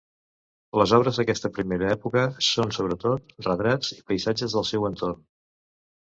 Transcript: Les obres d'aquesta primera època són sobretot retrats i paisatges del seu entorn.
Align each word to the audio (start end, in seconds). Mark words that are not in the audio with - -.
Les 0.81 0.93
obres 0.97 1.19
d'aquesta 1.21 1.51
primera 1.57 1.91
època 1.97 2.23
són 2.47 2.73
sobretot 2.79 3.37
retrats 3.49 3.93
i 3.99 4.01
paisatges 4.09 4.59
del 4.59 4.67
seu 4.73 4.91
entorn. 4.93 5.23